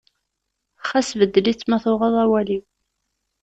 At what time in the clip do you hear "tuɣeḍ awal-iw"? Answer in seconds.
1.83-2.63